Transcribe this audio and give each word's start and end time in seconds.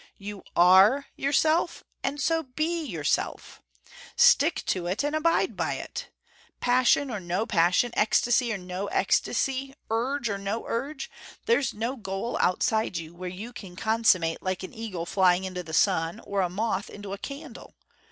You 0.17 0.41
ARE 0.55 1.05
yourself 1.15 1.83
and 2.03 2.19
so 2.19 2.41
BE 2.41 2.85
yourself. 2.85 3.61
Stick 4.15 4.63
to 4.65 4.87
it 4.87 5.03
and 5.03 5.15
abide 5.15 5.55
by 5.55 5.73
it. 5.75 6.09
Passion 6.59 7.11
or 7.11 7.19
no 7.19 7.45
passion, 7.45 7.91
ecstasy 7.93 8.51
or 8.51 8.57
no 8.57 8.87
ecstasy, 8.87 9.75
urge 9.91 10.27
or 10.27 10.39
no 10.39 10.65
urge, 10.65 11.11
there's 11.45 11.75
no 11.75 11.95
goal 11.97 12.35
outside 12.41 12.97
you, 12.97 13.13
where 13.13 13.29
you 13.29 13.53
can 13.53 13.75
consummate 13.75 14.41
like 14.41 14.63
an 14.63 14.73
eagle 14.73 15.05
flying 15.05 15.43
into 15.43 15.61
the 15.61 15.71
sun, 15.71 16.19
or 16.21 16.41
a 16.41 16.49
moth 16.49 16.89
into 16.89 17.13
a 17.13 17.19
candle. 17.19 17.75